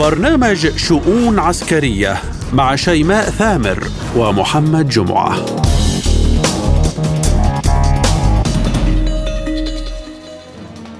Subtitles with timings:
[0.00, 2.16] برنامج شؤون عسكرية
[2.52, 3.84] مع شيماء ثامر
[4.16, 5.36] ومحمد جمعة.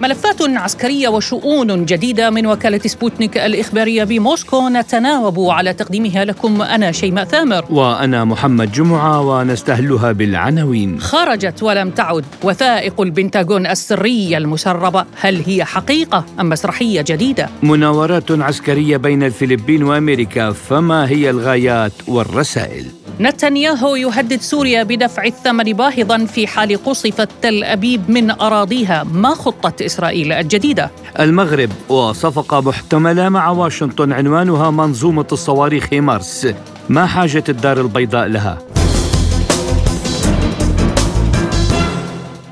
[0.01, 4.69] ملفات عسكرية وشؤون جديدة من وكالة سبوتنيك الإخبارية بموسكو.
[4.69, 7.65] نتناوب على تقديمها لكم أنا شيماء ثامر.
[7.71, 11.01] وأنا محمد جمعة ونستهلها بالعناوين.
[11.01, 15.05] خرجت ولم تعد وثائق البنتاغون السرية المسربة.
[15.21, 22.87] هل هي حقيقة أم مسرحية جديدة؟ مناورات عسكرية بين الفلبين وأمريكا فما هي الغايات والرسائل؟
[23.21, 29.73] نتنياهو يهدد سوريا بدفع الثمن باهظا في حال قصفت تل أبيب من أراضيها، ما خطة
[29.91, 30.91] إسرائيل الجديدة؟
[31.21, 36.55] المغرب وصفقه محتمله مع واشنطن عنوانها منظومة الصواريخ مارس،
[36.89, 38.59] ما حاجة الدار البيضاء لها؟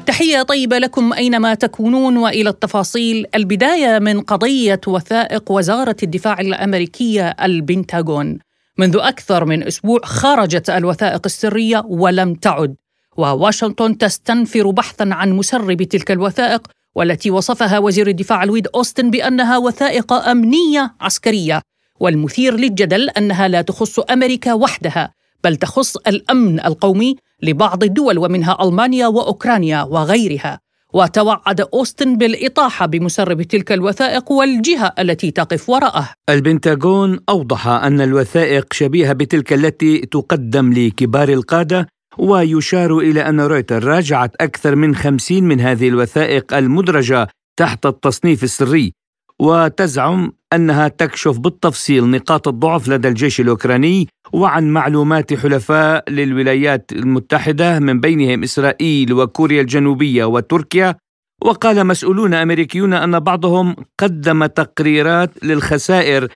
[0.06, 8.38] تحية طيبة لكم أينما تكونون وإلى التفاصيل البداية من قضية وثائق وزارة الدفاع الأمريكية البنتاغون
[8.78, 12.74] منذ أكثر من أسبوع خرجت الوثائق السرية ولم تعد
[13.16, 16.62] وواشنطن تستنفر بحثا عن مسرب تلك الوثائق
[16.94, 21.62] والتي وصفها وزير الدفاع الويد أوستن بأنها وثائق أمنية عسكرية.
[22.00, 25.14] والمثير للجدل أنها لا تخص أمريكا وحدها
[25.44, 30.60] بل تخص الأمن القومي لبعض الدول ومنها ألمانيا وأوكرانيا وغيرها.
[30.94, 36.08] وتوعد أوستن بالإطاحة بمسرب تلك الوثائق والجهة التي تقف وراءه.
[36.28, 41.86] البنتاغون أوضح أن الوثائق شبيهة بتلك التي تقدم لكبار القادة
[42.18, 48.92] ويشار إلى أن رويتر راجعت أكثر من خمسين من هذه الوثائق المدرجة تحت التصنيف السري
[49.40, 58.00] وتزعم أنها تكشف بالتفصيل نقاط الضعف لدى الجيش الأوكراني وعن معلومات حلفاء للولايات المتحدة من
[58.00, 60.96] بينهم إسرائيل وكوريا الجنوبية وتركيا.
[61.42, 66.28] وقال مسؤولون أمريكيون أن بعضهم قدم تقريرات للخسائر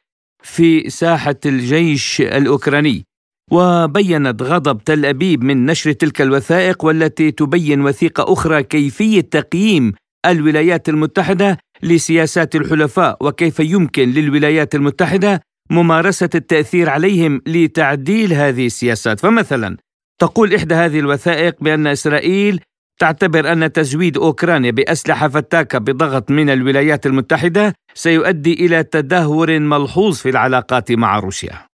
[0.43, 3.05] في ساحة الجيش الأوكراني.
[3.51, 9.93] وبينت غضب تل أبيب من نشر تلك الوثائق والتي تبين وثيقة أخرى كيفية تقييم
[10.27, 19.21] الولايات المتحدة لسياسات الحلفاء وكيف يمكن للولايات المتحدة ممارسة التأثير عليهم لتعديل هذه السياسات.
[19.21, 19.77] فمثلا
[20.21, 22.61] تقول إحدى هذه الوثائق بأن إسرائيل
[23.01, 30.29] تعتبر أن تزويد أوكرانيا بأسلحة فتاكة بضغط من الولايات المتحدة سيؤدي إلى تدهور ملحوظ في
[30.29, 31.72] العلاقات مع روسيا.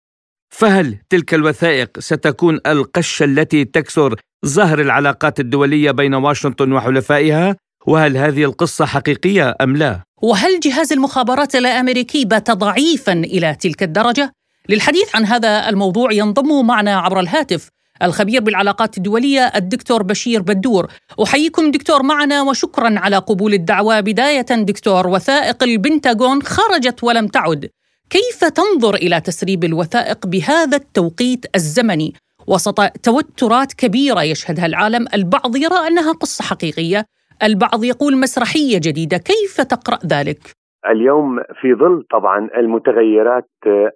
[0.49, 7.55] فهل تلك الوثائق ستكون القشة التي تكسر ظهر العلاقات الدولية بين واشنطن وحلفائها
[7.87, 14.31] وهل هذه القصة حقيقية أم لا؟ وهل جهاز المخابرات الأمريكي بات ضعيفا إلى تلك الدرجة؟
[14.69, 17.69] للحديث عن هذا الموضوع ينضم معنا عبر الهاتف
[18.03, 20.91] الخبير بالعلاقات الدولية الدكتور بشير بدور
[21.23, 27.69] أحييكم دكتور معنا وشكرا على قبول الدعوة بداية دكتور وثائق البنتاغون خرجت ولم تعد
[28.09, 32.13] كيف تنظر إلى تسريب الوثائق بهذا التوقيت الزمني؟
[32.47, 37.05] وسط توترات كبيرة يشهدها العالم البعض يرى أنها قصة حقيقية
[37.43, 39.17] البعض يقول مسرحية جديدة.
[39.17, 40.55] كيف تقرأ ذلك؟
[40.89, 43.45] اليوم في ظل طبعا المتغيرات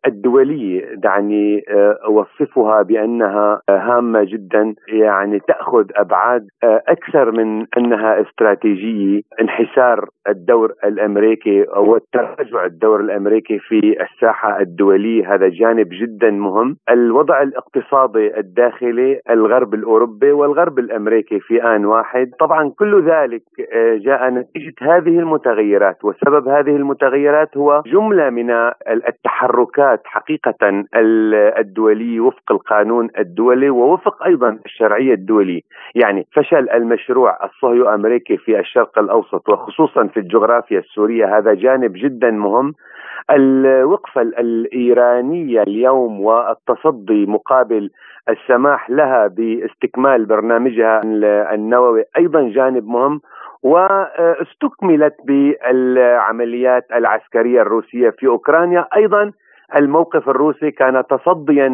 [0.07, 1.63] الدولية دعني
[2.05, 12.65] أوصفها بأنها هامة جدا يعني تأخذ أبعاد أكثر من أنها استراتيجية انحسار الدور الأمريكي والتراجع
[12.65, 15.33] الدور الأمريكي في الساحة الدولية.
[15.35, 16.77] هذا جانب جدا مهم.
[16.89, 22.31] الوضع الاقتصادي الداخلي الغرب الأوروبي والغرب الأمريكي في آن واحد.
[22.39, 23.41] طبعا كل ذلك
[24.05, 28.51] جاء نتيجة هذه المتغيرات وسبب هذه المتغيرات هو جملة من
[29.07, 30.85] التحركات حقيقة
[31.59, 35.61] الدوليه وفق القانون الدولي ووفق أيضا الشرعية الدوليه،
[35.95, 42.31] يعني فشل المشروع الصهيو امريكي في الشرق الأوسط وخصوصا في الجغرافيا السورية هذا جانب جدا
[42.31, 42.73] مهم.
[43.31, 47.89] الوقفة الإيرانية اليوم والتصدي مقابل
[48.29, 51.01] السماح لها باستكمال برنامجها
[51.53, 53.21] النووي أيضا جانب مهم
[53.63, 58.87] واستكملت بالعمليات العسكرية الروسية في أوكرانيا.
[58.95, 59.31] أيضا
[59.77, 61.67] الموقف الروسي كان تصديا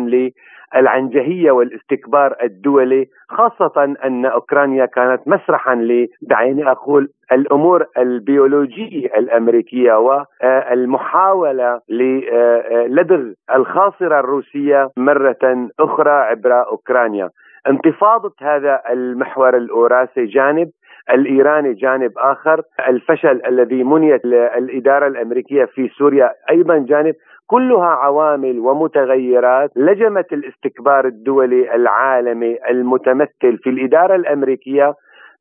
[0.76, 5.88] للعنجهيه والاستكبار الدولي خاصة أن أوكرانيا كانت مسرحا
[6.22, 17.30] دعيني أقول الأمور البيولوجية الأمريكية والمحاوله للدغ الخاصرة الروسية مرة أخرى عبر أوكرانيا.
[17.68, 20.70] انتفاضة هذا المحور الاوراسي جانب
[21.12, 27.16] الإيراني جانب آخر، الفشل الذي منيت الاداره الأمريكية في سوريا أيضا جانب،
[27.48, 34.94] كلها عوامل ومتغيرات لجمت الاستكبار الدولي العالمي المتمثل في الإدارة الأمريكية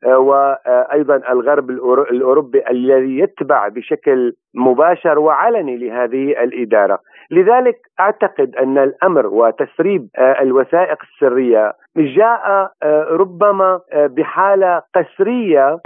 [0.07, 1.71] وأيضا الغرب
[2.11, 6.99] الأوروبي الذي يتبع بشكل مباشر وعلني لهذه الإدارة،
[7.31, 12.71] لذلك أعتقد أن الأمر وتسريب الوثائق السرية جاء
[13.11, 15.79] ربما بحالة قسرية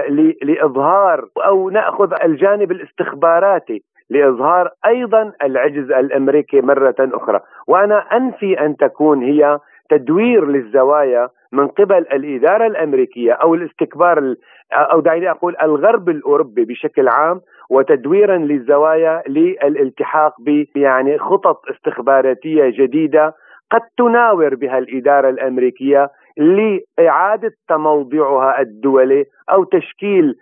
[0.42, 3.82] لإظهار أو نأخذ الجانب الاستخباراتي.
[4.10, 9.58] لإظهار أيضا العجز الأمريكي مرة أخرى، وأنا أنفي أن تكون هي
[9.90, 14.34] تدوير للزوايا من قبل الإدارة الأمريكية أو الاستكبار
[14.72, 17.40] أو دعيني أقول الغرب الأوروبي بشكل عام
[17.70, 23.34] وتدويرا للزوايا للالتحاق ب يعني خطط استخباراتية جديدة
[23.70, 30.34] قد تناور بها الإدارة الأمريكية لإعادة تموضعها الدولي أو تشكيل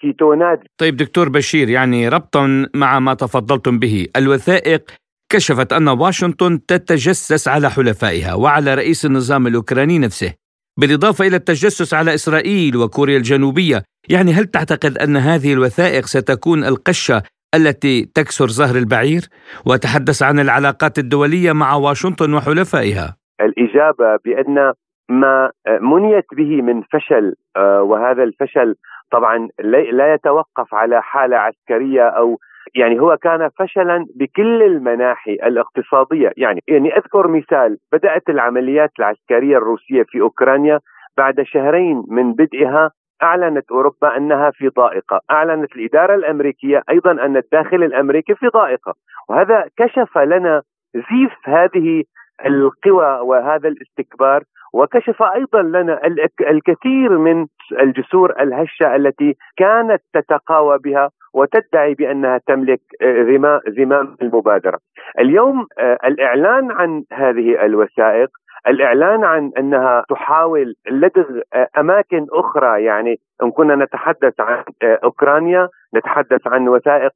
[0.00, 0.60] كيتونات.
[0.78, 4.06] طيب دكتور بشير يعني ربطا مع ما تفضلتم به.
[4.16, 4.90] الوثائق
[5.32, 10.34] كشفت أن واشنطن تتجسس على حلفائها وعلى رئيس النظام الأوكراني نفسه
[10.80, 13.82] بالإضافة إلى التجسس على إسرائيل وكوريا الجنوبية.
[14.08, 17.22] يعني هل تعتقد أن هذه الوثائق ستكون القشة
[17.54, 19.28] التي تكسر ظهر البعير؟
[19.66, 23.16] وتحدث عن العلاقات الدولية مع واشنطن وحلفائها.
[23.40, 24.72] الإجابة بأن
[25.08, 25.50] ما
[25.80, 28.74] منيت به من فشل آه، وهذا الفشل
[29.10, 29.48] طبعا
[29.92, 32.38] لا يتوقف على حالة عسكرية أو
[32.74, 36.32] يعني هو كان فشلا بكل المناحي الاقتصادية.
[36.36, 40.80] يعني يعني أذكر مثال بدأت العمليات العسكرية الروسية في أوكرانيا
[41.16, 42.90] بعد شهرين من بدئها
[43.22, 48.94] أعلنت أوروبا أنها في ضائقة، أعلنت الإدارة الأمريكية أيضا أن الداخل الأمريكي في ضائقة،
[49.28, 50.62] وهذا كشف لنا
[50.94, 52.04] زيف هذه
[52.44, 54.42] القوى وهذا الاستكبار
[54.72, 56.00] وكشف أيضا لنا
[56.40, 57.46] الكثير من
[57.80, 64.78] الجسور الهشة التي كانت تتقاوى بها وتدعي بأنها تملك آه، زمام المبادرة.
[65.18, 68.28] اليوم آه، الإعلان عن هذه الوثائق
[68.68, 76.46] الإعلان عن أنها تحاول لدغ آه، أماكن أخرى يعني إن كنا نتحدث عن أوكرانيا نتحدث
[76.46, 77.12] عن وثائق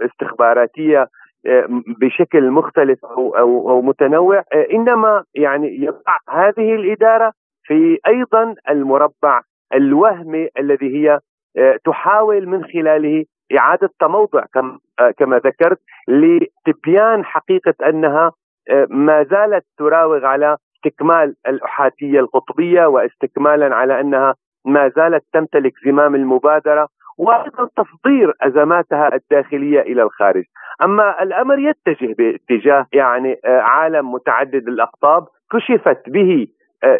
[0.00, 1.06] استخباراتية
[2.00, 4.44] بشكل مختلف أو أو, أو متنوع.
[4.72, 9.40] إنما يعني يضع هذه الإدارة في أيضا المربع
[9.74, 11.20] الوهمي الذي هي
[11.84, 13.24] تحاول من خلاله
[13.58, 14.44] إعادة تموضع
[15.18, 15.78] كما ذكرت
[16.08, 18.32] لتبيان حقيقة أنها
[18.90, 24.34] ما زالت تراوغ على استكمال الأحادية القطبية واستكمالا على أنها
[24.64, 26.88] ما زالت تمتلك زمام المبادرة.
[27.18, 30.44] وأيضا تصدير أزماتها الداخلية إلى الخارج،
[30.84, 36.46] أما الأمر يتجه باتجاه يعني عالم متعدد الأقطاب كشفت به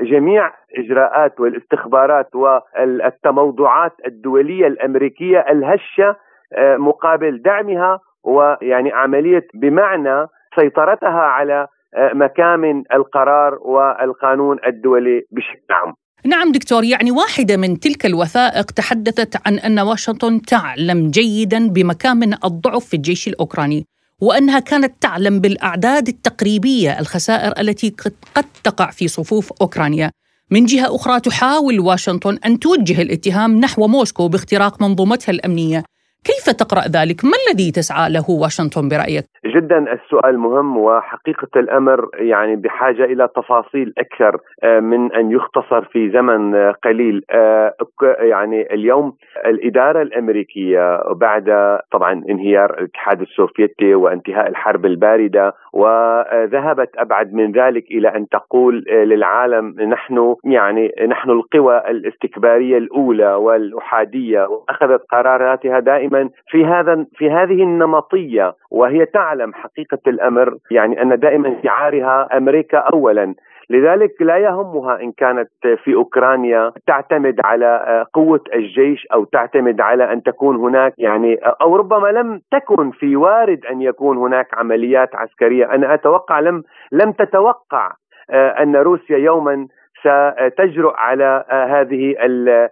[0.03, 6.17] جميع إجراءات والاستخبارات والتموضعات الدولية الأمريكية الهشة
[6.55, 10.27] آه، مقابل دعمها ويعني عملية بمعنى
[10.61, 15.95] سيطرتها على آه، مكامن القرار والقانون الدولي بشكل عام.
[16.25, 22.85] نعم دكتور يعني واحدة من تلك الوثائق تحدثت عن أن واشنطن تعلم جيدا بمكامن الضعف
[22.85, 23.87] في الجيش الأوكراني
[24.21, 27.95] وأنها كانت تعلم بالأعداد التقريبية الخسائر التي
[28.35, 30.11] قد تقع في صفوف أوكرانيا.
[30.51, 35.85] من جهة أخرى تحاول واشنطن أن توجه الاتهام نحو موسكو باختراق منظومتها الأمنية.
[36.25, 42.57] كيف تقرأ ذلك؟ ما الذي تسعى له واشنطن برأيك؟ جدا السؤال مهم وحقيقة الأمر يعني
[42.57, 47.75] بحاجة إلى تفاصيل أكثر آه، من أن يختصر في زمن آه، قليل آه،
[48.21, 49.13] يعني اليوم
[49.47, 58.09] الإدارة الأمريكية بعد طبعا انهيار الاتحاد السوفيتي وانتهاء الحرب الباردة وذهبت أبعد من ذلك إلى
[58.09, 67.07] أن تقول للعالم نحن يعني نحن القوى الاستكبارية الأولى والأحادية وأخذت قراراتها دائما في هذا
[67.15, 73.35] في هذه النمطية وهي تعلم حقيقة الأمر يعني أن دائما شعارها أمريكا اولا.
[73.73, 75.51] لذلك لا يهمها إن كانت
[75.85, 82.09] في أوكرانيا تعتمد على قوة الجيش أو تعتمد على أن تكون هناك يعني أو ربما
[82.09, 86.63] لم تكن في وارد أن يكون هناك عمليات عسكرية، أنا أتوقع لم
[86.93, 87.93] لم تتوقع
[88.33, 89.67] أن روسيا يوما
[90.01, 92.71] ستجرؤ على هذه آه،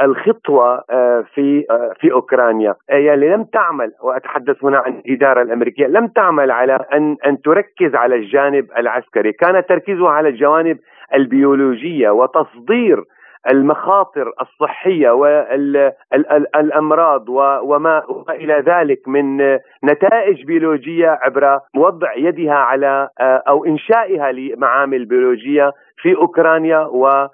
[0.00, 2.74] الخطوة آه، في آه، في أوكرانيا.
[2.88, 8.14] يعني لم تعمل وأتحدث هنا عن الإدارة الأمريكية لم تعمل على أن أن تركز على
[8.14, 9.32] الجانب العسكري.
[9.32, 10.78] كان تركيزها على الجوانب
[11.14, 13.04] البيولوجية وتصدير
[13.50, 17.28] المخاطر الصحية والامراض
[17.62, 19.36] وما إلى ذلك من
[19.84, 27.30] نتائج بيولوجية عبر وضع يدها على أو إنشائها لمعامل بيولوجية في أوكرانيا و آه،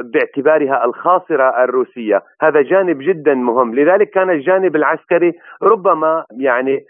[0.00, 2.22] باعتبارها الخاصرة الروسية.
[2.42, 3.74] هذا جانب جدا مهم.
[3.74, 6.84] لذلك كان الجانب العسكري ربما يعني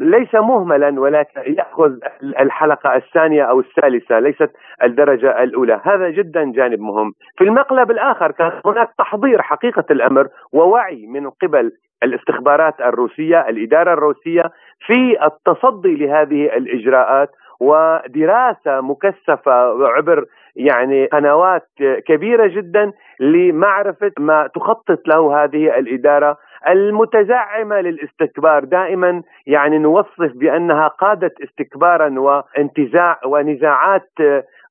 [0.00, 1.92] ليس مهملا ولكن يأخذ
[2.22, 4.50] الحلقة الثانية أو الثالثة ليست
[4.82, 7.12] الدرجة الأولى، هذا جدا جانب مهم.
[7.38, 14.42] في المقلب الآخر كان هناك تحضير حقيقة الأمر ووعي من قبل الاستخبارات الروسية، الإدارة الروسية
[14.86, 20.24] في التصدي لهذه الإجراءات ودراسة مكثفة عبر
[20.56, 21.68] يعني قنوات
[22.06, 26.36] كبيرة جدا لمعرفة ما تخطط له هذه الإدارة
[26.68, 34.10] المتزعمة للاستكبار دائما يعني نوصف بأنها قادت استكبارا وانتزاع ونزاعات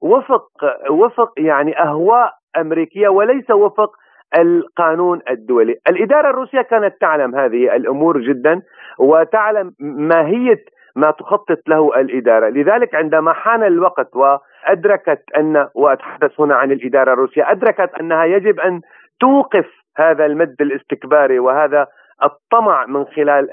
[0.02, 0.48] وفق
[0.90, 3.92] وفق يعني أهواء أمريكية وليس وفق
[4.40, 5.76] القانون الدولي.
[5.90, 8.62] الإدارة الروسية كانت تعلم هذه الأمور جدا
[9.00, 10.64] وتعلم ماهية
[10.96, 17.52] ما تخطط له الإدارة، لذلك عندما حان الوقت وأدركت أن وأتحدث هنا عن الإدارة الروسية،
[17.52, 18.82] أدركت أنها يجب أن
[19.20, 19.66] توقف
[19.98, 21.88] هذا المد الاستكباري وهذا
[22.24, 23.50] الطمع من خلال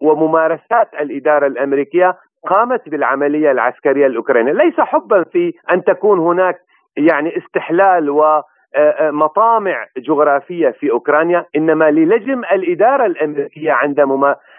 [0.00, 2.16] وممارسات الإدارة الأمريكية
[2.46, 6.56] قامت بالعملية العسكرية الأوكرانية، ليس حبا في أن تكون هناك
[6.96, 8.42] يعني استحلال و
[9.00, 14.00] مطامع جغرافية في أوكرانيا إنما للجم الإدارة الأمريكية عند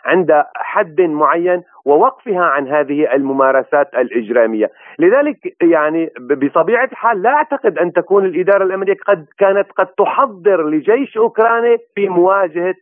[0.06, 4.70] عند حد معين ووقفها عن هذه الممارسات الإجرامية،
[5.00, 11.18] لذلك يعني بطبيعة الحال لا أعتقد أن تكون الإدارة الامريكيه قد كانت قد تحضر لجيش
[11.18, 12.76] أوكراني في مواجهة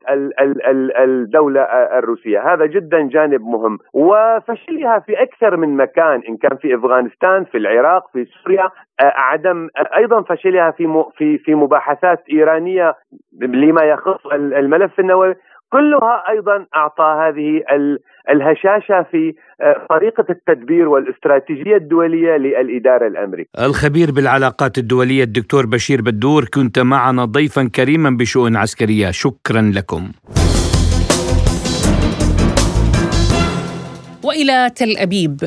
[1.00, 1.62] الدولة
[1.98, 7.58] الروسية، هذا جدا جانب مهم، وفشلها في أكثر من مكان إن كان في أفغانستان، في
[7.58, 8.70] العراق، في سوريا،
[9.02, 12.96] عدم أيضا فشلها في في في مباحثات إيرانية
[13.42, 15.36] لما يخص الملف النووي.
[15.70, 17.62] كلها أيضا أعطى هذه
[18.30, 23.66] الهشاشة في آه، طريقة التدبير والاستراتيجية الدولية للإدارة الأمريكية.
[23.66, 30.12] الخبير بالعلاقات الدولية الدكتور بشير بدور كنت معنا ضيفا كريما بشؤون عسكرية، شكرا لكم.
[34.24, 35.38] وإلى تل أبيب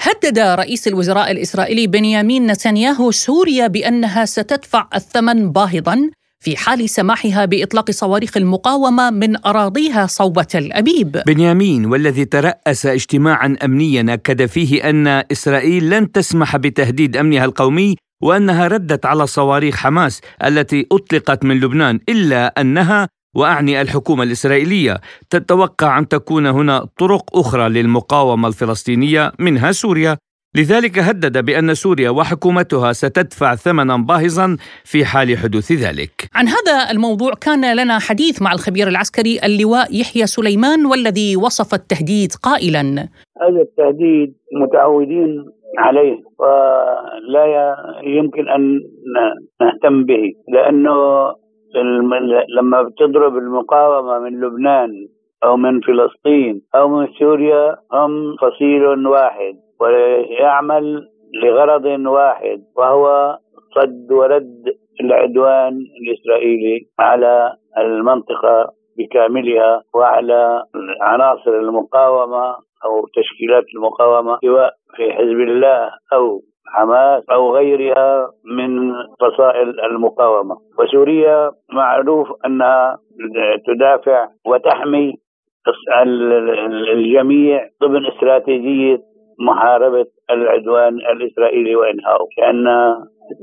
[0.00, 6.10] هدد رئيس الوزراء الإسرائيلي بنيامين نتنياهو سوريا بأنها ستدفع الثمن باهظا
[6.44, 11.22] في حال سماحها بإطلاق صواريخ المقاومة من أراضيها صوب تل ابيب.
[11.26, 18.68] بنيامين والذي ترأس اجتماعا امنيا أكد فيه أن إسرائيل لن تسمح بتهديد أمنها القومي وأنها
[18.68, 26.08] ردت على صواريخ حماس التي أطلقت من لبنان إلا أنها وأعني الحكومة الإسرائيلية تتوقع أن
[26.08, 30.18] تكون هنا طرق أخرى للمقاومة الفلسطينية منها سوريا
[30.56, 36.28] لذلك هدد بأن سوريا وحكومتها ستدفع ثمنا باهظا في حال حدوث ذلك.
[36.34, 42.30] عن هذا الموضوع كان لنا حديث مع الخبير العسكري اللواء يحيى سليمان والذي وصف التهديد
[42.42, 42.82] قائلا:
[43.42, 45.44] هذا التهديد متعودين
[45.78, 48.80] عليه ولا يمكن أن
[49.60, 50.96] نهتم به لأنه
[52.58, 54.90] لما بتضرب المقاومة من لبنان
[55.44, 61.08] أو من فلسطين أو من سوريا هم فصيل واحد ويعمل
[61.42, 63.36] لغرض واحد وهو
[63.74, 64.64] صد ورد
[65.00, 70.62] العدوان الإسرائيلي على المنطقة بكاملها وعلى
[71.00, 72.46] عناصر المقاومة
[72.84, 76.40] أو تشكيلات المقاومة سواء في حزب الله أو
[76.74, 80.56] حماس أو غيرها من فصائل المقاومة.
[80.78, 82.98] وسوريا معروف أنها
[83.66, 85.14] تدافع وتحمي
[86.92, 89.09] الجميع ضمن استراتيجية
[89.40, 92.66] محاربة العدوان الإسرائيلي وإنهائه لأن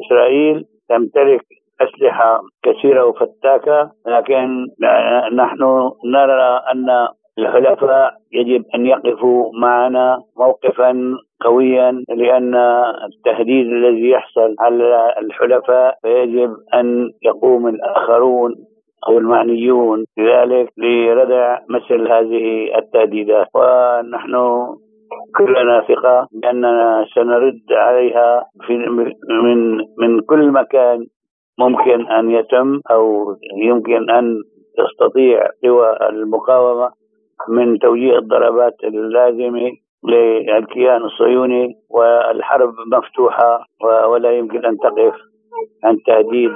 [0.05, 1.41] إسرائيل تمتلك
[1.81, 4.65] أسلحة كثيرة وفتاكة لكن
[5.35, 7.07] نحن نرى أن
[7.39, 12.55] الحلفاء يجب أن يقفوا معنا موقفا قويا لأن
[13.05, 18.55] التهديد الذي يحصل على الحلفاء فيجب أن يقوم الآخرون
[19.07, 23.47] أو المعنيون بذلك لردع مثل هذه التهديدات.
[23.55, 24.35] ونحن
[25.37, 28.77] كلنا ثقة بأننا سنرد عليها في
[29.43, 31.05] من من كل مكان
[31.59, 34.35] ممكن أن يتم أو يمكن أن
[34.77, 36.89] تستطيع قوى المقاومة
[37.49, 39.71] من توجيه الضربات اللازمة
[40.07, 43.65] للكيان الصهيوني والحرب مفتوحة
[44.07, 45.15] ولا يمكن أن تقف
[45.83, 46.51] عن تهديد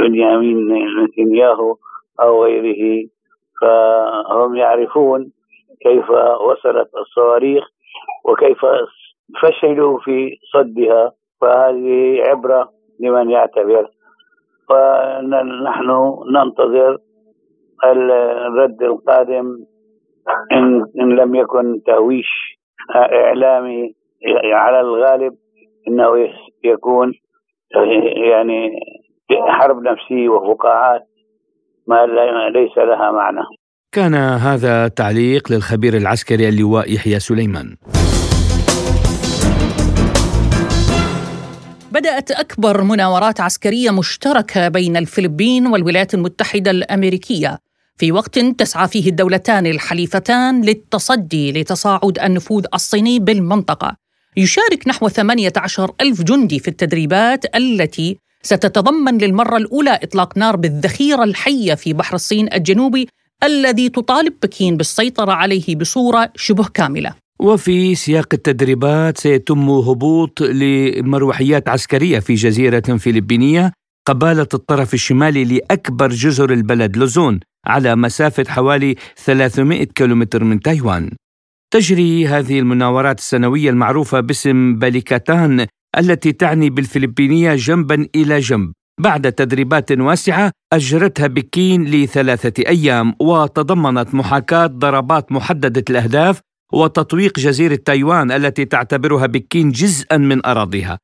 [0.00, 0.56] بنيامين
[1.04, 1.74] نتنياهو
[2.20, 3.08] أو غيره.
[3.60, 5.32] فهم يعرفون
[5.82, 7.64] كيف وصلت الصواريخ
[8.24, 8.60] وكيف
[9.42, 13.86] فشلوا في صدها فهذه عبرة لمن يعتبر.
[14.70, 16.98] ونحن ننتظر
[17.84, 19.56] الرد القادم
[20.52, 22.58] إن, لم يكن تهويش
[22.94, 23.94] إعلامي
[24.44, 25.34] على الغالب
[25.88, 26.28] إنه
[26.64, 27.12] يكون
[28.30, 28.80] يعني
[29.48, 31.02] حرب نفسية وفقاعات
[31.88, 32.06] ما
[32.50, 33.42] ليس لها معنى.
[33.92, 37.76] كان هذا تعليق للخبير العسكري اللواء يحيى سليمان.
[41.92, 47.58] بدأت أكبر مناورات عسكرية مشتركة بين الفلبين والولايات المتحدة الأمريكية.
[47.98, 53.96] في وقت تسعى فيه الدولتان الحليفتان للتصدي لتصاعد النفوذ الصيني بالمنطقة.
[54.36, 61.74] يشارك نحو 18 ألف جندي في التدريبات التي ستتضمن للمرة الأولى إطلاق نار بالذخيرة الحية
[61.74, 63.08] في بحر الصين الجنوبي
[63.46, 67.14] الذي تطالب بكين بالسيطرة عليه بصورة شبه كاملة.
[67.40, 73.72] وفي سياق التدريبات سيتم هبوط لمروحيات عسكرية في جزيرة فلبينية
[74.08, 81.10] قبالة الطرف الشمالي لأكبر جزر البلد لوزون على مسافة حوالي 300 كيلومتر من تايوان.
[81.70, 85.66] تجري هذه المناورات السنوية المعروفة باسم باليكاتان
[85.98, 88.72] التي تعني بالفلبينية جنبا إلى جنب.
[89.00, 96.40] بعد تدريبات واسعة أجرتها بكين لثلاثة أيام وتضمنت محاكاة ضربات محددة الأهداف
[96.72, 100.98] وتطويق جزيرة تايوان التي تعتبرها بكين جزءا من أراضيها.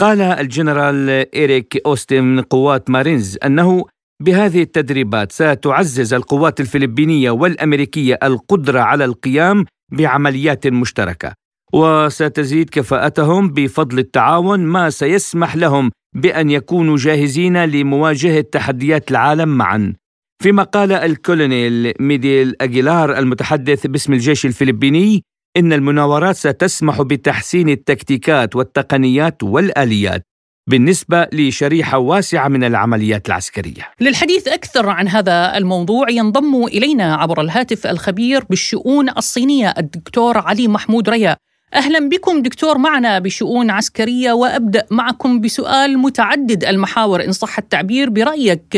[0.00, 3.84] قال الجنرال إيريك أوستن من قوات مارينز أنه
[4.22, 11.32] بهذه التدريبات ستعزز القوات الفلبينية والأمريكية القدرة على القيام بعمليات مشتركة
[11.72, 19.94] وستزيد كفاءتهم بفضل التعاون ما سيسمح لهم بأن يكونوا جاهزين لمواجهة تحديات العالم معا.
[20.42, 25.24] فيما قال الكولونيل ميديل أجيلار المتحدث باسم الجيش الفلبيني
[25.56, 30.22] إن المناورات ستسمح بتحسين التكتيكات والتقنيات والآليات
[30.70, 33.90] بالنسبة لشريحة واسعة من العمليات العسكرية.
[34.00, 41.08] للحديث أكثر عن هذا الموضوع ينضم إلينا عبر الهاتف الخبير بالشؤون الصينية الدكتور علي محمود
[41.08, 41.36] ريا.
[41.74, 48.74] أهلا بكم دكتور معنا بشؤون عسكرية وأبدأ معكم بسؤال متعدد المحاور إن صح التعبير برأيك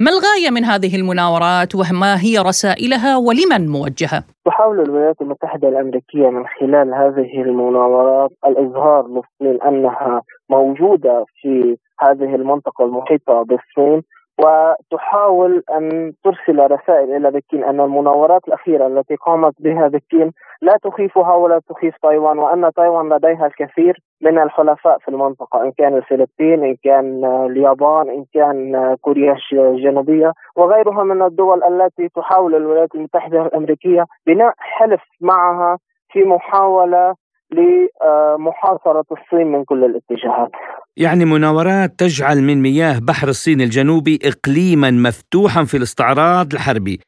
[0.00, 6.44] ما الغاية من هذه المناورات وما هي رسائلها ولمن موجهة؟ تحاول الولايات المتحدة الأمريكية من
[6.60, 14.02] خلال هذه المناورات الإظهار للصين أنها موجودة في هذه المنطقة المحيطة بالصين
[14.38, 21.34] وتحاول أن ترسل رسائل إلى بكين أن المناورات الأخيرة التي قامت بها بكين لا تخيفها
[21.34, 26.76] ولا تخيف تايوان وأن تايوان لديها الكثير من الحلفاء في المنطقة إن كان الفلبين إن
[26.84, 34.54] كان اليابان إن كان كوريا الجنوبية وغيرها من الدول التي تحاول الولايات المتحدة الأمريكية بناء
[34.58, 35.78] حلف معها
[36.12, 37.14] في محاولة
[37.52, 40.50] لمحاصرة الصين من كل الاتجاهات.
[40.96, 47.00] يعني مناورات تجعل من مياه بحر الصين الجنوبي إقليما مفتوحا في الاستعراض الحربي.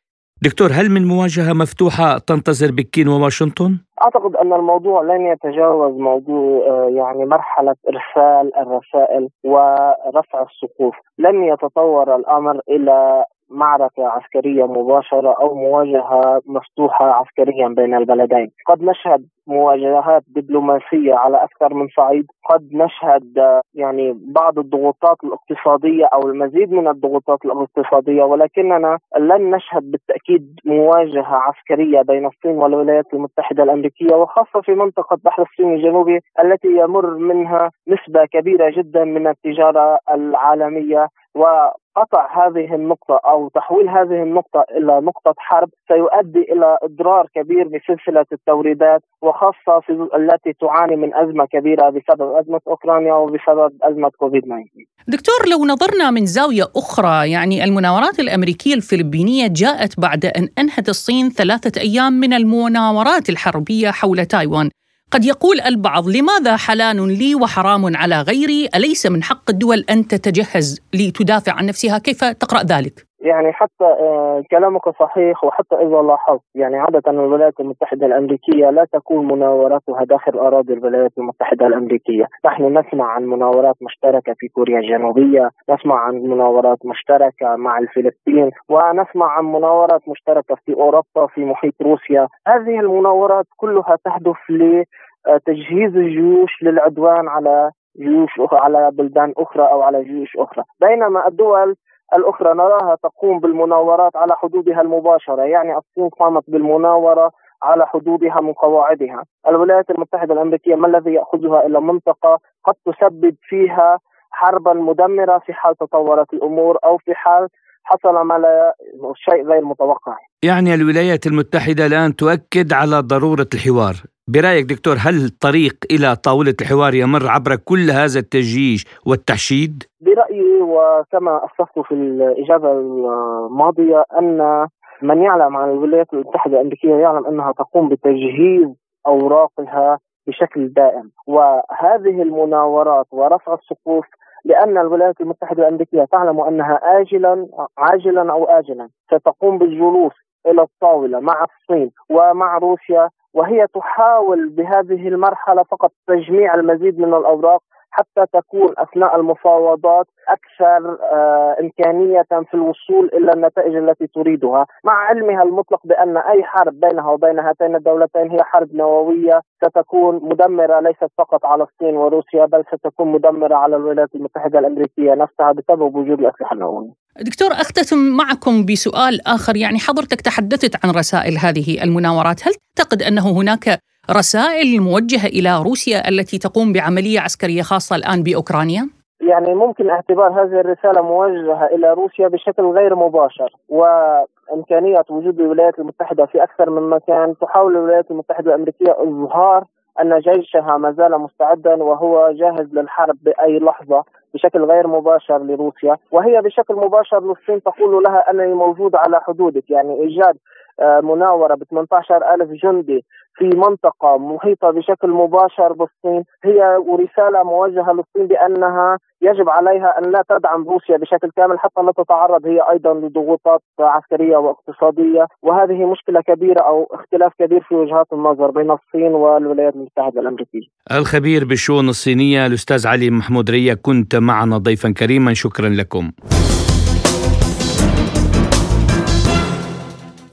[0.42, 6.88] دكتور هل من مواجهة مفتوحة تنتظر بكين وواشنطن؟ أعتقد أن الموضوع لن يتجاوز موضوع آه،
[6.88, 10.94] يعني مرحلة إرسال الرسائل ورفع السقوف.
[11.18, 18.50] لن يتطور الأمر إلى معركة عسكرية مباشرة أو مواجهة مفتوحة عسكريا بين البلدين.
[18.66, 22.26] قد نشهد مواجهات دبلوماسية على أكثر من صعيد.
[22.50, 30.60] قد نشهد يعني بعض الضغوطات الاقتصادية أو المزيد من الضغوطات الاقتصادية ولكننا لن نشهد بالتأكيد
[30.64, 37.14] مواجهة عسكرية بين الصين والولايات المتحدة الأمريكية وخاصة في منطقة بحر الصين الجنوبي التي يمر
[37.14, 41.08] منها نسبة كبيرة جدا من التجارة العالمية.
[41.34, 48.26] وقطع هذه النقطة أو تحويل هذه النقطة إلى نقطة حرب سيؤدي إلى إضرار كبير بسلسلة
[48.32, 54.64] التوريدات وخاصة في التي تعاني من أزمة كبيرة بسبب أزمة أوكرانيا وبسبب أزمة كوفيد 19
[55.08, 61.28] دكتور لو نظرنا من زاوية أخرى يعني المناورات الأمريكية الفلبينية جاءت بعد أن أنهت الصين
[61.28, 64.70] ثلاثة أيام من المناورات الحربية حول تايوان.
[65.14, 70.80] قد يقول البعض لماذا حلال لي وحرام على غيري أليس من حق الدول أن تتجهز
[70.94, 76.76] لتدافع عن نفسها كيف تقرأ ذلك؟ يعني حتى آه، كلامك صحيح وحتى إذا لاحظت يعني
[76.78, 83.24] عادة الولايات المتحدة الأمريكية لا تكون مناوراتها داخل أراضي الولايات المتحدة الأمريكية، نحن نسمع عن
[83.24, 90.54] مناورات مشتركة في كوريا الجنوبية، نسمع عن مناورات مشتركة مع الفلبين، ونسمع عن مناورات مشتركة
[90.66, 98.90] في أوروبا في محيط روسيا، هذه المناورات كلها تهدف لتجهيز الجيوش للعدوان على جيوش على
[98.92, 100.64] بلدان أخرى أو على جيوش أخرى.
[100.80, 101.74] بينما الدول
[102.16, 107.30] الأخرى نراها تقوم بالمناورات على حدودها المباشرة يعني الصين قامت بالمناورة
[107.62, 109.24] على حدودها من قواعدها.
[109.48, 113.98] الولايات المتحدة الأمريكية ما الذي يأخذها إلى منطقة قد تسبب فيها
[114.30, 117.48] حربا مدمرة في حال تطورت الأمور أو في حال
[117.84, 118.74] حصل ما لا
[119.14, 120.16] شيء غير متوقع.
[120.42, 123.94] يعني الولايات المتحدة الآن تؤكد على ضرورة الحوار.
[124.28, 131.40] برأيك دكتور هل الطريق إلى طاولة الحوار يمر عبر كل هذا التجيش والتحشيد؟ برأيي وكما
[131.44, 134.66] أسست في الإجابة الماضية أن
[135.02, 138.68] من يعلم عن الولايات المتحدة الأمريكية يعلم أنها تقوم بتجهيز
[139.06, 144.04] أوراقها بشكل دائم وهذه المناورات ورفع السقوف
[144.44, 147.46] لأن الولايات المتحدة الأمريكية تعلم أنها آجلا
[147.78, 150.12] عاجلا أو آجلا ستقوم بالجلوس
[150.46, 157.62] إلى الطاولة مع الصين ومع روسيا وهي تحاول بهذه المرحلة فقط تجميع المزيد من الأوراق
[157.96, 165.42] حتى تكون أثناء المفاوضات أكثر آه إمكانية في الوصول إلى النتائج التي تريدها، مع علمها
[165.42, 171.46] المطلق بأن أي حرب بينها وبين هاتين الدولتين هي حرب نووية ستكون مدمرة ليست فقط
[171.46, 176.90] على الصين وروسيا بل ستكون مدمرة على الولايات المتحدة الأمريكية نفسها بسبب وجود الأسلحة النووية.
[177.20, 179.56] دكتور أختتم معكم بسؤال آخر.
[179.56, 183.80] يعني حضرتك تحدثت عن رسائل هذه المناورات، هل تعتقد أنه هناك
[184.10, 188.88] رسائل موجهة إلى روسيا التي تقوم بعملية عسكرية خاصة الآن بأوكرانيا؟
[189.20, 196.26] يعني ممكن اعتبار هذه الرسالة موجهة إلى روسيا بشكل غير مباشر وإمكانية وجود الولايات المتحدة
[196.26, 199.64] في أكثر من مكان تحاول الولايات المتحدة الأمريكية إظهار
[200.02, 206.40] أن جيشها ما زال مستعدا وهو جاهز للحرب بأي لحظة بشكل غير مباشر لروسيا وهي
[206.40, 210.38] بشكل مباشر للصين تقول لها انني موجود على حدودك يعني إيجاد آه،
[210.80, 213.04] مناورة ب 18 ألف جندي
[213.36, 216.24] في منطقة محيطة بشكل مباشر بالصين.
[216.44, 221.92] هي رسالة موجهة للصين بأنها يجب عليها أن لا تدعم روسيا بشكل كامل حتى لا
[221.92, 225.26] تتعرض هي أيضا لضغوطات عسكرية واقتصادية.
[225.42, 230.66] وهذه مشكلة كبيرة أو اختلاف كبير في وجهات النظر بين الصين والولايات المتحدة الأمريكية.
[230.92, 235.34] الخبير بالشؤون الصينية الأستاذ علي محمود ريا كنت معنا ضيفا كريما.
[235.34, 236.10] شكرا لكم.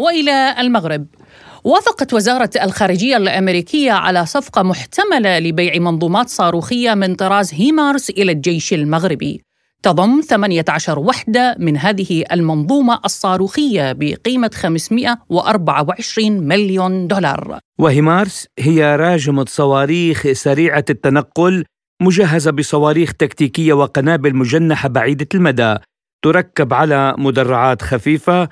[0.02, 1.08] وإلى المغرب.
[1.64, 8.74] وافقت وزارة الخارجية الأمريكية على صفقة محتملة لبيع منظومات صاروخية من طراز هيمارس إلى الجيش
[8.74, 9.42] المغربي.
[9.84, 17.60] تضم 18 وحدة من هذه المنظومة الصاروخية بقيمة 524 مليون دولار.
[17.80, 21.66] وهيمارس هي راجمة صواريخ سريعة التنقل
[22.02, 25.76] مجهزة بصواريخ تكتيكية وقنابل مجنحة بعيدة المدى
[26.24, 28.50] تركب على مدرعات خفيفة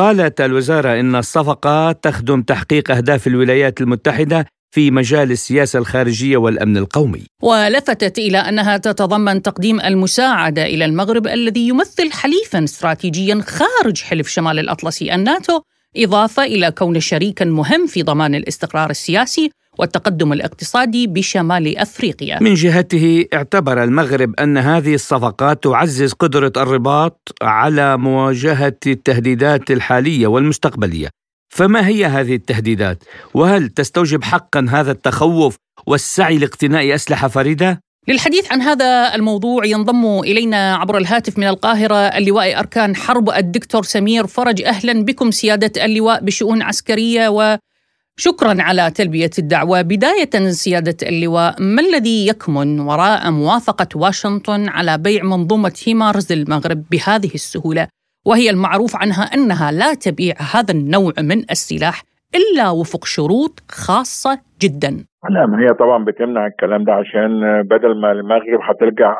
[0.00, 7.22] قالت الوزارة إن الصفقة تخدم تحقيق أهداف الولايات المتحدة في مجال السياسة الخارجية والأمن القومي.
[7.42, 14.58] ولفتت إلى أنها تتضمن تقديم المساعدة إلى المغرب الذي يمثل حليفا استراتيجيا خارج حلف شمال
[14.58, 15.60] الأطلسي الناتو
[15.96, 22.42] إضافة إلى كون شريكا مهم في ضمان الاستقرار السياسي والتقدم الاقتصادي بشمال أفريقيا.
[22.42, 31.08] من جهته اعتبر المغرب أن هذه الصفقات تعزز قدرة الرباط على مواجهة التهديدات الحالية والمستقبلية.
[31.54, 38.60] فما هي هذه التهديدات؟ وهل تستوجب حقا هذا التخوف والسعي لاقتناء أسلحة فريدة؟ للحديث عن
[38.62, 45.04] هذا الموضوع ينضم إلينا عبر الهاتف من القاهرة اللواء أركان حرب الدكتور سمير فرج أهلا
[45.04, 47.58] بكم سيادة اللواء بشؤون عسكرية و
[48.16, 49.82] شكرا على تلبية الدعوة.
[49.82, 57.34] بداية سيادة اللواء ما الذي يكمن وراء موافقة واشنطن على بيع منظومة هيمارز للمغرب بهذه
[57.34, 57.88] السهولة؟
[58.26, 62.02] وهي المعروف عنها أنها لا تبيع هذا النوع من السلاح
[62.34, 64.90] إلا وفق شروط خاصة جدا.
[65.30, 67.30] لا ما هي طبعا بتمنع الكلام ده عشان
[67.62, 69.14] بدل ما المغرب هترجع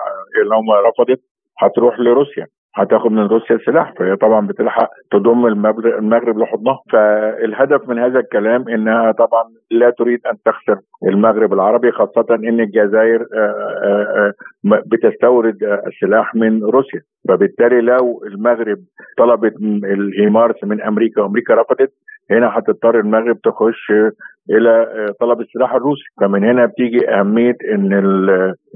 [0.51, 1.21] لو ما رفضت
[1.59, 2.47] هتروح لروسيا.
[2.75, 6.79] هتاخد من روسيا سلاح فهي طبعا بتلحق تضم المغرب لحضنها.
[6.93, 13.27] فالهدف من هذا الكلام إنها طبعا لا تريد أن تخسر المغرب العربي خاصة إن الجزائر
[13.35, 13.55] آه،
[13.85, 14.33] آه،
[14.67, 15.57] آه، بتستورد
[15.87, 17.01] السلاح من روسيا.
[17.29, 18.79] فبالتالي لو المغرب
[19.19, 19.55] طلبت
[19.85, 21.93] الهيمارس من أمريكا وأمريكا رفضت
[22.31, 23.93] هنا هتضطر المغرب تخش
[24.51, 26.03] إلى آه، طلب السلاح الروسي.
[26.21, 27.93] فمن هنا بتيجي أهمية إن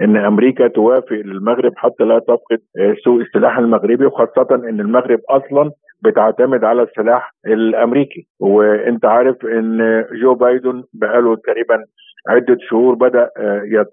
[0.02, 5.70] إن أمريكا توافق للمغرب حتى لا تفقد آه، سوق السلاح المغربي وخاصة إن المغرب أصلا
[6.04, 8.26] بتعتمد على السلاح الأمريكي.
[8.40, 11.84] وأنت عارف إن جو بايدن بقاله تقريبا
[12.28, 13.86] عدة شهور بدأ آه،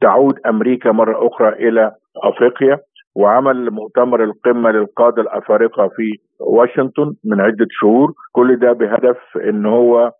[0.00, 1.92] تعود أمريكا مرة أخرى إلى
[2.24, 2.78] أفريقيا.
[3.18, 9.16] وعمل مؤتمر القمة للقادة الأفارقة في واشنطن من عدة شهور كل ده بهدف
[9.48, 10.12] إن هو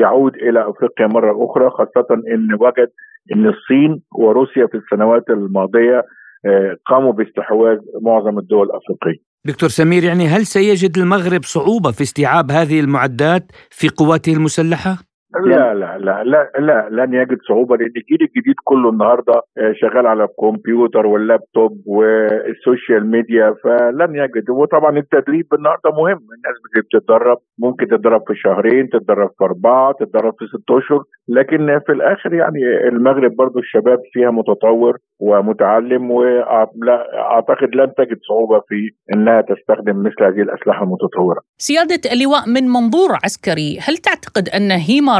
[0.00, 2.88] يعود إلى أفريقيا مرة أخرى خاصة إن وجد
[3.32, 6.02] إن الصين وروسيا في السنوات الماضية
[6.46, 9.22] آه، قاموا باستحواذ معظم الدول الأفريقية.
[9.44, 15.74] دكتور سمير يعني هل سيجد المغرب صعوبة في استيعاب هذه المعدات في قواته المسلحة؟ لا
[15.74, 15.98] لا.
[15.98, 21.06] لا لا لا لن يجد صعوبة لأن الجيل الجديد كله النهارده آه، شغال على الكمبيوتر
[21.06, 24.50] وال laptop وال social media فلن يجد.
[24.50, 26.18] وطبعا التدريب النهارده مهم.
[26.36, 31.02] الناس بتتدرب ممكن تتدرب في شهرين تتدرب في أربعة تتدرب في ست أشهر.
[31.28, 38.90] لكن في الآخر يعني المغرب برضو الشباب فيها متطور ومتعلم واعتقد لن تجد صعوبة في
[39.14, 41.40] إنها تستخدم مثل هذه الأسلحة المتطورة.
[41.58, 44.70] سياده اللواء من منظور عسكري، هل تعتقد أن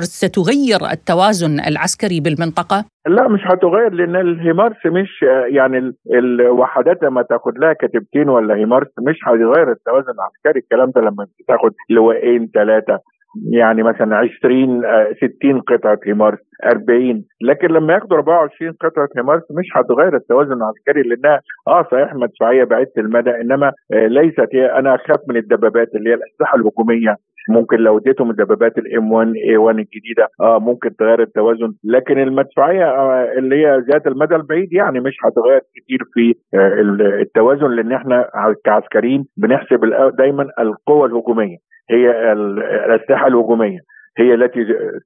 [0.02, 7.58] هيمارس ستغير التوازن العسكري بالمنطقة؟ لا مش هتغير لأن الهيمارس مش يعني الوحدات لما تاخد
[7.58, 10.60] لها كتيبتين ولا هيمارس مش هيغير التوازن العسكري.
[10.60, 12.98] الكلام ده لما تاخد لواءين ثلاثة
[13.52, 14.82] يعني مثلا 20
[15.16, 21.02] 60 آه، قطعة هيمارس 40 لكن لما ياخدوا 24 قطعة هيمارس مش هتغير التوازن العسكري
[21.02, 26.10] لانها آه صحيح مدفعيه بعيده المدى إنما آه ليست هي أنا أخاف من الدبابات اللي
[26.10, 27.16] هي الأسلحة الهجومية.
[27.48, 31.72] ممكن لو اديتهم الدبابات الام 1 اي 1 الجديدة آه ممكن تغير التوازن.
[31.84, 36.80] لكن المدفعية آه اللي هي ذات المدى البعيد يعني مش هتغير كتير في آه
[37.22, 38.28] التوازن لأن إحنا
[38.64, 39.80] كعسكريين بنحسب
[40.18, 41.56] دايما القوة الهجومية
[41.90, 43.78] هي الأسلحة الهجومية.
[44.18, 44.60] هي التي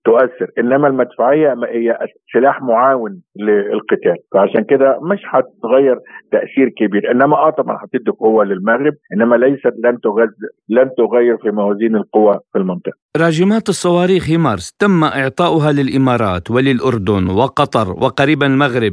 [0.05, 0.51] تؤثر.
[0.59, 1.99] إنما المدفعية هي
[2.33, 4.17] سلاح معاون للقتال.
[4.35, 5.97] فعشان كده مش هتغير
[6.33, 7.11] تأثير كبير.
[7.11, 10.35] إنما آه طبعا هتدي قوة للمغرب إنما ليست لن تغز
[10.69, 12.93] لن تغير في موازين القوى في المنطقة.
[13.17, 18.93] راجمات الصواريخ هيمارس تم إعطاؤها للإمارات وللأردن وقطر وقريبا المغرب.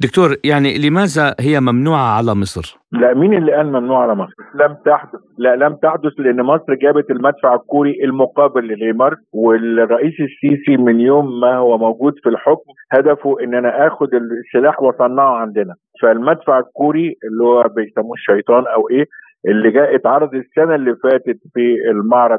[0.00, 4.76] دكتور يعني لماذا هي ممنوعة على مصر؟ لا مين اللي قال ممنوع على مصر؟ لم
[4.84, 5.20] تحدث.
[5.38, 11.56] لا لم تحدث لأن مصر جابت المدفع الكوري المقابل للهيمارس والرئيس السيسي من يوم ما
[11.56, 15.74] هو موجود في الحكم هدفه إن أنا آخد السلاح وأصنعه عندنا.
[16.02, 19.04] فالمدفع الكوري اللي هو بيسموه الشيطان أو إيه
[19.48, 22.38] اللي جاء اتعرض السنة اللي فاتت في المعرض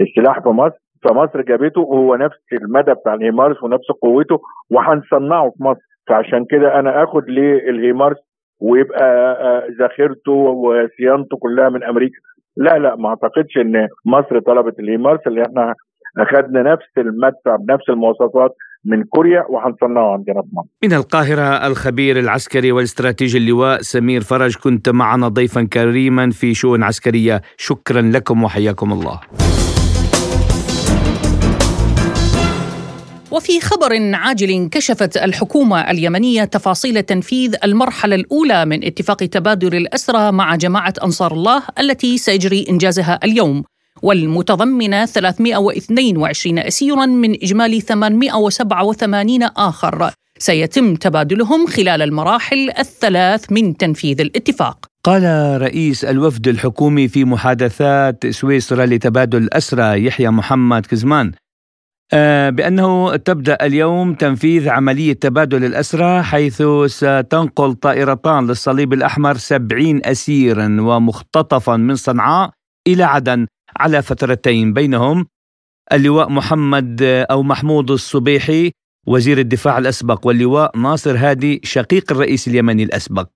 [0.00, 4.38] السلاح في مصر فمصر جابته وهو نفس المدى بتاع الهيمارس ونفس قوته
[4.70, 5.80] وهنصنعه في مصر.
[6.08, 8.16] فعشان كده أنا آخد ليه الهيمارس
[8.60, 9.04] ويبقى
[9.40, 12.18] آه، ذاخرته وصيانته كلها من أمريكا
[12.56, 15.74] لا لا ما أعتقدش إن مصر طلبت الهيمارس اللي إحنا
[16.18, 20.68] أخذنا نفس المدفع بنفس المواصفات من كوريا وحنصنعه عندنا في مصر.
[20.84, 27.40] من القاهرة الخبير العسكري والاستراتيجي اللواء سمير فرج كنت معنا ضيفا كريما في شؤون عسكرية،
[27.56, 29.20] شكرا لكم وحياكم الله.
[33.34, 40.56] وفي خبر عاجل كشفت الحكومة اليمنية تفاصيل تنفيذ المرحلة الأولى من اتفاق تبادل الاسرى مع
[40.56, 43.64] جماعة أنصار الله التي سيجري إنجازها اليوم
[44.02, 54.86] والمتضمنة 322 اسيرا من إجمالي 887 آخر سيتم تبادلهم خلال المراحل الثلاث من تنفيذ الاتفاق.
[55.04, 55.22] قال
[55.62, 61.32] رئيس الوفد الحكومي في محادثات سويسرا لتبادل الاسرى يحيى محمد كزمان
[62.50, 71.76] بأنه تبدأ اليوم تنفيذ عملية تبادل الأسرى حيث ستنقل طائرتان للصليب الأحمر سبعين أسيرا ومختطفا
[71.76, 72.50] من صنعاء
[72.86, 74.72] إلى عدن على فترتين.
[74.72, 75.26] بينهم
[75.92, 78.70] اللواء محمد أو محمود الصبيحي
[79.06, 83.28] وزير الدفاع الأسبق واللواء ناصر هادي شقيق الرئيس اليمني الأسبق.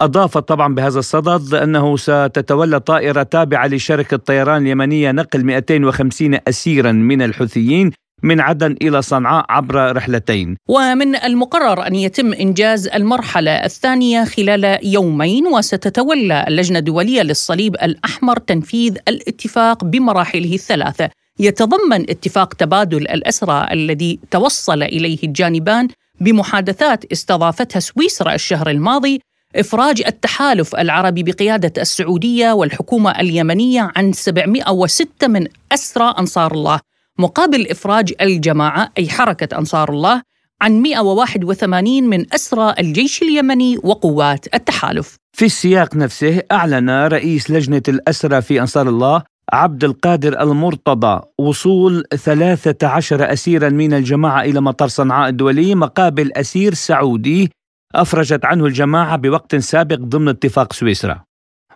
[0.00, 7.22] أضاف طبعا بهذا الصدد أنه ستتولى طائرة تابعة لشركة طيران اليمنية نقل 250 أسيرا من
[7.22, 7.90] الحوثيين
[8.22, 10.56] من عدن إلى صنعاء عبر رحلتين.
[10.68, 18.96] ومن المقرر أن يتم إنجاز المرحلة الثانية خلال يومين وستتولى اللجنة الدولية للصليب الأحمر تنفيذ
[19.08, 25.88] الاتفاق بمراحله الثلاثة يتضمن اتفاق تبادل الأسرى الذي توصل إليه الجانبان
[26.20, 29.20] بمحادثات استضافتها سويسرا الشهر الماضي
[29.56, 36.80] إفراج التحالف العربي بقيادة السعودية والحكومة اليمنية عن 706 من أسرى أنصار الله
[37.18, 40.22] مقابل إفراج الجماعة أي حركة أنصار الله
[40.60, 45.16] عن 181 من أسرى الجيش اليمني وقوات التحالف.
[45.32, 53.32] في السياق نفسه أعلن رئيس لجنة الأسرى في أنصار الله عبد القادر المرتضى وصول 13
[53.32, 57.50] أسيرا من الجماعة إلى مطار صنعاء الدولي مقابل أسير سعودي
[57.94, 61.24] أفرجت عنه الجماعة بوقت سابق ضمن اتفاق سويسرا.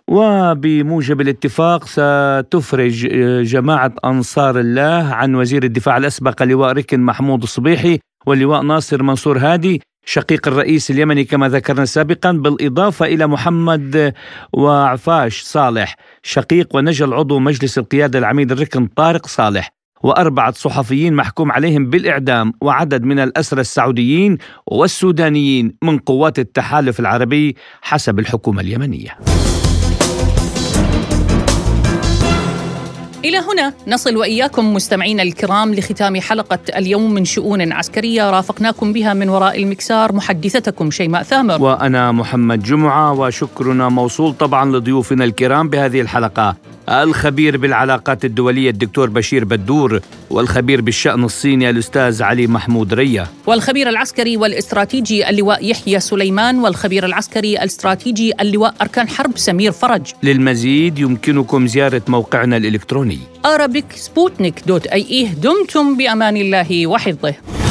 [0.07, 3.07] وبموجب الاتفاق ستفرج
[3.43, 9.81] جماعة أنصار الله عن وزير الدفاع الأسبق لواء ركن محمود الصبيحي واللواء ناصر منصور هادي
[10.05, 14.13] شقيق الرئيس اليمني كما ذكرنا سابقا بالإضافة إلى محمد
[14.53, 19.69] وعفاش صالح شقيق ونجل عضو مجلس القيادة العميد الركن طارق صالح.
[20.03, 24.37] وأربعة صحفيين محكوم عليهم بالإعدام وعدد من الأسرى السعوديين
[24.67, 29.17] والسودانيين من قوات التحالف العربي حسب الحكومة اليمنية.
[33.25, 39.29] إلى هنا نصل وإياكم مستمعينا الكرام لختام حلقة اليوم من شؤون عسكرية رافقناكم بها من
[39.29, 41.61] وراء المكسار محدثتكم شيماء ثامر.
[41.61, 46.55] وأنا محمد جمعة وشكرنا موصول طبعا لضيوفنا الكرام بهذه الحلقة.
[46.89, 53.27] الخبير بالعلاقات الدولية الدكتور بشير بدور والخبير بالشأن الصيني الأستاذ علي محمود ريا.
[53.47, 60.01] والخبير العسكري والاستراتيجي اللواء يحيى سليمان والخبير العسكري الاستراتيجي اللواء أركان حرب سمير فرج.
[60.23, 63.19] للمزيد يمكنكم زيارة موقعنا الإلكتروني.
[63.47, 67.62] Arabicsputnik.ae دمتم بأمان الله وحفظه.